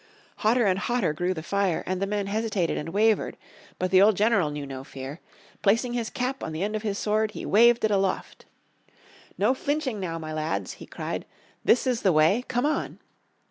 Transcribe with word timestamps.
Hotter 0.37 0.65
and 0.65 0.79
hotter 0.79 1.13
grew 1.13 1.35
the 1.35 1.43
fire, 1.43 1.83
and 1.85 2.01
the 2.01 2.07
men 2.07 2.25
hesitated 2.25 2.75
and 2.75 2.89
wavered. 2.89 3.37
But 3.77 3.91
the 3.91 4.01
old 4.01 4.17
general 4.17 4.49
knew 4.49 4.65
no 4.65 4.83
fear. 4.83 5.19
Placing 5.61 5.93
his 5.93 6.09
cap 6.09 6.43
on 6.43 6.53
the 6.53 6.63
end 6.63 6.75
of 6.75 6.81
his 6.81 6.97
sword, 6.97 7.29
he 7.37 7.45
waved 7.45 7.85
it 7.85 7.91
aloft. 7.91 8.45
"No 9.37 9.53
flinching 9.53 9.99
now, 9.99 10.17
my 10.17 10.33
lads," 10.33 10.71
he 10.81 10.87
cried. 10.87 11.23
"This 11.63 11.85
is 11.85 12.01
the 12.01 12.11
way. 12.11 12.43
Come 12.47 12.65
on!" 12.65 12.97